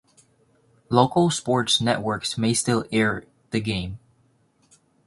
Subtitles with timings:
[0.89, 3.99] Local sports networks may still air the game.